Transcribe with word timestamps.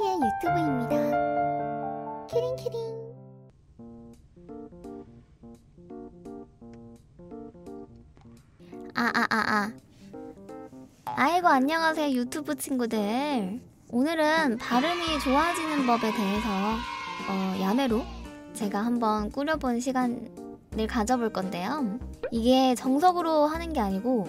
큐티의 0.00 0.18
유튜브입니다. 0.22 0.96
키링키링. 2.26 2.80
아, 8.94 9.10
아, 9.14 9.26
아, 9.30 9.36
아. 9.46 9.72
아이고, 11.04 11.48
안녕하세요, 11.48 12.14
유튜브 12.16 12.54
친구들. 12.56 13.60
오늘은 13.90 14.56
발음이 14.58 15.20
좋아지는 15.22 15.86
법에 15.86 16.12
대해서, 16.12 16.48
어, 17.28 17.60
야매로 17.60 18.02
제가 18.54 18.84
한번 18.84 19.30
꾸려본 19.30 19.80
시간을 19.80 20.30
가져볼 20.88 21.32
건데요. 21.32 21.98
이게 22.30 22.74
정석으로 22.74 23.46
하는 23.46 23.72
게 23.72 23.80
아니고, 23.80 24.26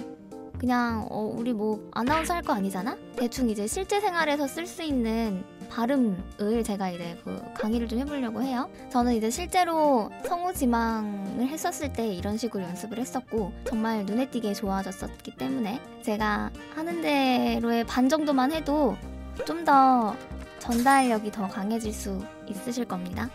그냥 0.60 1.08
어, 1.10 1.22
우리 1.36 1.54
뭐 1.54 1.90
아나운서 1.92 2.36
할 2.36 2.44
거 2.44 2.54
아니잖아? 2.54 2.96
대충 3.16 3.50
이제 3.50 3.66
실제 3.66 4.00
생활에서 4.00 4.48
쓸 4.48 4.68
수 4.68 4.84
있는 4.84 5.44
발음을 5.72 6.64
제가 6.64 6.90
이제 6.90 7.18
그 7.24 7.42
강의를 7.58 7.88
좀 7.88 8.00
해보려고 8.00 8.42
해요. 8.42 8.70
저는 8.92 9.16
이제 9.16 9.30
실제로 9.30 10.10
성우 10.26 10.54
지망을 10.54 11.48
했었을 11.48 11.94
때 11.94 12.08
이런 12.08 12.38
식으로 12.38 12.64
연습을 12.64 13.00
했었고 13.00 13.54
정말 13.66 14.06
눈에 14.06 14.30
띄게 14.30 14.54
좋아졌었기 14.54 15.36
때문에 15.38 15.80
제가 16.04 16.52
하는 16.76 17.02
대로의 17.02 17.86
반 17.86 18.10
정도만 18.10 18.52
해도 18.52 18.98
좀 19.46 19.66
더 19.66 20.16
전달력이 20.60 21.32
더 21.32 21.48
강해질 21.48 21.92
수 21.94 22.24
있으실 22.48 22.86
겁니다. 22.86 23.30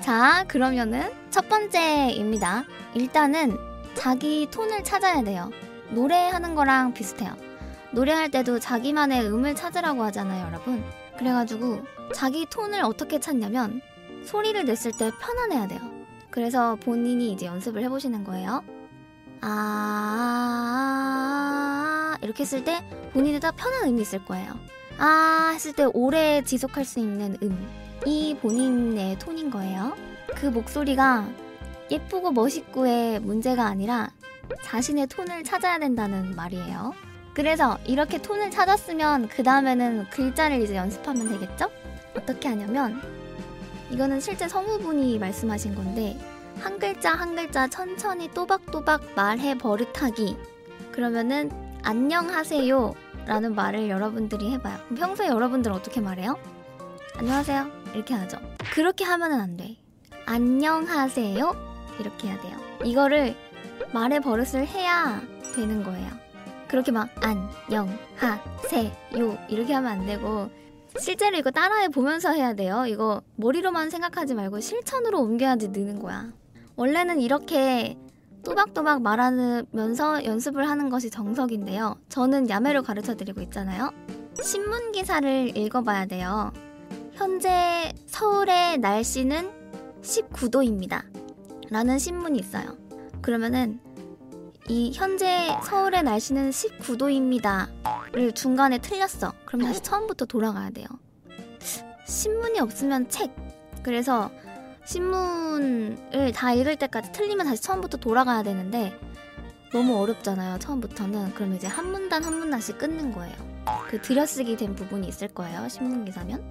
자, 0.00 0.44
그러면은 0.48 1.10
첫 1.30 1.48
번째입니다. 1.48 2.64
일단은 2.94 3.56
자기 3.94 4.48
톤을 4.50 4.84
찾아야 4.84 5.22
돼요. 5.22 5.50
노래하는 5.90 6.54
거랑 6.54 6.94
비슷해요. 6.94 7.36
노래할 7.92 8.30
때도 8.30 8.58
자기만의 8.58 9.26
음을 9.28 9.54
찾으라고 9.54 10.02
하잖아요, 10.04 10.46
여러분. 10.46 10.82
그래가지고 11.18 11.82
자기 12.14 12.46
톤을 12.46 12.82
어떻게 12.82 13.20
찾냐면 13.20 13.80
소리를 14.24 14.64
냈을 14.64 14.92
때 14.92 15.10
편안해야 15.20 15.68
돼요. 15.68 15.80
그래서 16.30 16.76
본인이 16.76 17.32
이제 17.32 17.44
연습을 17.46 17.82
해보시는 17.82 18.24
거예요. 18.24 18.64
아, 19.42 20.16
이렇게 22.22 22.44
했을 22.44 22.64
때 22.64 22.82
본인이 23.12 23.38
다 23.40 23.50
편한 23.50 23.88
음이 23.88 24.00
있을 24.00 24.24
거예요. 24.24 24.54
아, 24.98 25.50
했을 25.52 25.72
때 25.74 25.84
오래 25.92 26.42
지속할 26.42 26.84
수 26.84 27.00
있는 27.00 27.36
음. 27.42 27.68
이 28.06 28.36
본인의 28.40 29.18
톤인 29.18 29.50
거예요. 29.50 29.94
그 30.34 30.46
목소리가 30.46 31.28
예쁘고 31.90 32.30
멋있고의 32.32 33.20
문제가 33.20 33.66
아니라 33.66 34.12
자신의 34.62 35.08
톤을 35.08 35.44
찾아야 35.44 35.78
된다는 35.78 36.34
말이에요. 36.34 36.94
그래서 37.34 37.78
이렇게 37.84 38.20
톤을 38.20 38.50
찾았으면 38.50 39.28
그 39.28 39.42
다음에는 39.42 40.10
글자를 40.10 40.60
이제 40.60 40.76
연습하면 40.76 41.28
되겠죠? 41.28 41.70
어떻게 42.16 42.48
하냐면 42.48 43.00
이거는 43.90 44.20
실제 44.20 44.48
성우분이 44.48 45.18
말씀하신 45.18 45.74
건데 45.74 46.18
한 46.60 46.78
글자 46.78 47.14
한 47.14 47.34
글자 47.34 47.68
천천히 47.68 48.30
또박또박 48.32 49.14
말해 49.16 49.56
버릇하기 49.56 50.36
그러면은 50.92 51.50
안녕하세요 51.82 52.94
라는 53.26 53.54
말을 53.54 53.88
여러분들이 53.88 54.50
해봐요. 54.52 54.78
평소에 54.96 55.28
여러분들은 55.28 55.74
어떻게 55.74 56.00
말해요? 56.00 56.38
안녕하세요 57.16 57.70
이렇게 57.94 58.14
하죠. 58.14 58.38
그렇게 58.72 59.04
하면은 59.04 59.40
안 59.40 59.56
돼. 59.56 59.76
안녕하세요 60.26 61.52
이렇게 61.98 62.28
해야 62.28 62.40
돼요. 62.40 62.58
이거를 62.84 63.36
말의 63.92 64.20
버릇을 64.20 64.66
해야 64.66 65.20
되는 65.54 65.82
거예요. 65.82 66.10
그렇게 66.72 66.90
막 66.90 67.10
안녕 67.20 67.86
하세요 68.16 68.90
이렇게 69.50 69.74
하면 69.74 69.92
안 69.92 70.06
되고 70.06 70.48
실제로 70.98 71.36
이거 71.36 71.50
따라해 71.50 71.88
보면서 71.88 72.32
해야 72.32 72.54
돼요. 72.54 72.86
이거 72.86 73.20
머리로만 73.36 73.90
생각하지 73.90 74.32
말고 74.34 74.60
실천으로 74.60 75.20
옮겨야지 75.20 75.68
느는 75.68 75.98
거야. 75.98 76.32
원래는 76.76 77.20
이렇게 77.20 77.98
또박또박 78.42 79.02
말하면서 79.02 80.24
연습을 80.24 80.66
하는 80.66 80.88
것이 80.88 81.10
정석인데요. 81.10 81.96
저는 82.08 82.48
야매로 82.48 82.82
가르쳐 82.82 83.16
드리고 83.16 83.42
있잖아요. 83.42 83.90
신문 84.42 84.92
기사를 84.92 85.54
읽어봐야 85.54 86.06
돼요. 86.06 86.52
현재 87.12 87.92
서울의 88.06 88.78
날씨는 88.78 89.50
19도입니다. 90.00 91.02
라는 91.70 91.98
신문이 91.98 92.38
있어요. 92.38 92.78
그러면은 93.20 93.78
이 94.68 94.92
현재 94.94 95.48
서울의 95.64 96.04
날씨는 96.04 96.50
19도입니다를 96.50 98.34
중간에 98.34 98.78
틀렸어. 98.78 99.32
그럼 99.44 99.62
다시 99.62 99.80
처음부터 99.82 100.26
돌아가야 100.26 100.70
돼요. 100.70 100.86
신문이 102.06 102.60
없으면 102.60 103.08
책. 103.08 103.34
그래서 103.82 104.30
신문을 104.84 106.32
다 106.34 106.52
읽을 106.52 106.76
때까지 106.76 107.12
틀리면 107.12 107.46
다시 107.46 107.62
처음부터 107.62 107.98
돌아가야 107.98 108.42
되는데 108.42 108.98
너무 109.72 110.00
어렵잖아요. 110.00 110.58
처음부터는. 110.58 111.34
그럼 111.34 111.54
이제 111.54 111.66
한 111.66 111.90
문단 111.90 112.22
한 112.22 112.38
문단씩 112.38 112.78
끊는 112.78 113.12
거예요. 113.12 113.34
그 113.88 114.00
들여쓰기 114.00 114.56
된 114.56 114.74
부분이 114.74 115.08
있을 115.08 115.28
거예요. 115.28 115.68
신문 115.68 116.04
기사면. 116.04 116.42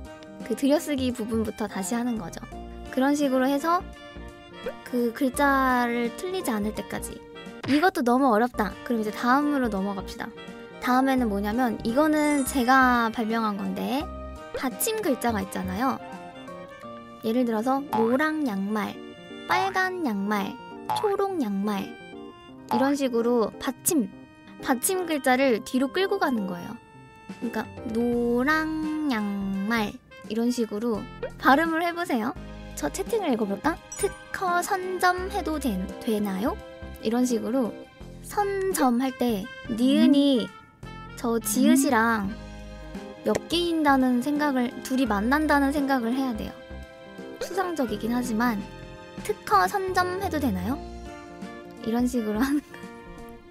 그 0.45 0.55
들여쓰기 0.55 1.13
부분부터 1.13 1.67
다시 1.67 1.95
하는 1.95 2.17
거죠. 2.17 2.41
그런 2.91 3.15
식으로 3.15 3.47
해서 3.47 3.81
그 4.83 5.13
글자를 5.13 6.15
틀리지 6.17 6.51
않을 6.51 6.75
때까지 6.75 7.19
이것도 7.67 8.03
너무 8.03 8.33
어렵다. 8.33 8.73
그럼 8.83 9.01
이제 9.01 9.11
다음으로 9.11 9.67
넘어갑시다. 9.69 10.29
다음에는 10.81 11.29
뭐냐면 11.29 11.79
이거는 11.83 12.45
제가 12.45 13.11
발명한 13.13 13.57
건데 13.57 14.03
받침 14.57 15.01
글자가 15.01 15.41
있잖아요. 15.41 15.99
예를 17.23 17.45
들어서 17.45 17.79
노랑 17.91 18.47
양말 18.47 18.95
빨간 19.47 20.05
양말 20.05 20.53
초록 20.97 21.41
양말 21.41 21.95
이런 22.73 22.95
식으로 22.95 23.51
받침 23.59 24.09
받침 24.63 25.05
글자를 25.05 25.63
뒤로 25.65 25.87
끌고 25.89 26.19
가는 26.19 26.47
거예요. 26.47 26.69
그러니까 27.39 27.63
노랑 27.93 29.09
양말 29.11 29.93
이런 30.29 30.51
식으로 30.51 31.01
발음을 31.37 31.83
해보세요. 31.83 32.33
저 32.75 32.89
채팅을 32.89 33.33
읽어볼까? 33.33 33.77
특허 33.97 34.61
선점해도 34.61 35.59
된, 35.59 35.87
되나요? 35.99 36.55
이런 37.03 37.25
식으로 37.25 37.73
선점 38.23 39.01
할 39.01 39.11
때 39.17 39.45
니은이 39.69 40.47
저 41.15 41.39
지읒이랑 41.39 42.33
엮인다는 43.25 44.21
생각을 44.21 44.83
둘이 44.83 45.05
만난다는 45.05 45.71
생각을 45.71 46.13
해야 46.13 46.35
돼요. 46.35 46.51
추상적이긴 47.39 48.13
하지만 48.13 48.61
특허 49.23 49.67
선점 49.67 50.21
해도 50.23 50.39
되나요? 50.39 50.79
이런 51.85 52.07
식으로 52.07 52.39
하는 52.39 52.61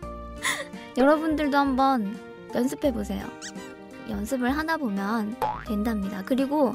여러분들도 0.97 1.57
한번 1.57 2.17
연습해 2.55 2.93
보세요. 2.93 3.25
연습을 4.09 4.57
하다 4.57 4.77
보면 4.79 5.37
된답니다. 5.67 6.23
그리고 6.25 6.75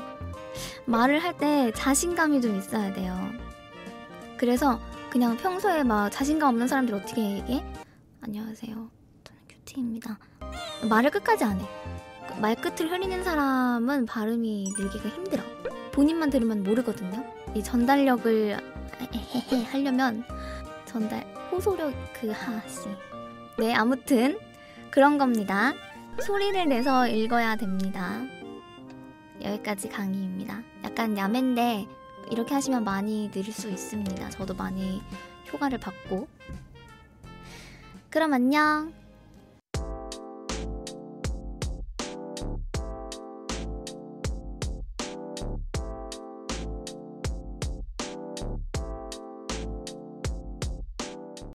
말을 0.86 1.19
할 1.19 1.34
때 1.38 1.72
자신감이 1.75 2.40
좀 2.42 2.57
있어야 2.57 2.94
돼요. 2.94 3.18
그래서 4.38 4.80
그냥 5.15 5.37
평소에 5.37 5.81
막 5.83 6.09
자신감 6.09 6.49
없는 6.49 6.67
사람들 6.67 6.93
어떻게 6.93 7.21
얘기해? 7.21 7.63
안녕하세요. 8.19 8.75
저는 9.23 9.41
큐티입니다. 9.47 10.19
말을 10.89 11.09
끝까지 11.09 11.45
안 11.45 11.57
해. 11.57 11.65
말끝을 12.41 12.91
흐리는 12.91 13.23
사람은 13.23 14.07
발음이 14.07 14.73
늘기가 14.77 15.07
힘들어. 15.07 15.41
본인만 15.93 16.31
들으면 16.31 16.63
모르거든요. 16.63 17.23
이 17.55 17.63
전달력을 17.63 18.59
하려면 19.71 20.25
전달 20.83 21.23
호소력 21.49 21.93
그 22.19 22.31
하씨. 22.31 22.89
네, 23.57 23.73
아무튼 23.73 24.37
그런 24.91 25.17
겁니다. 25.17 25.71
소리를 26.19 26.68
내서 26.68 27.07
읽어야 27.07 27.56
됩니다. 27.56 28.19
여기까지 29.41 29.88
강의입니다. 29.88 30.61
약간 30.83 31.18
야맨데 31.18 31.88
이렇게 32.31 32.54
하시면 32.54 32.83
많이 32.83 33.30
늘 33.31 33.51
수 33.51 33.69
있습니다. 33.69 34.30
저도 34.31 34.54
많이 34.54 35.01
효과를 35.51 35.77
받고. 35.80 36.27
그럼 38.10 38.33
안녕. 38.33 38.94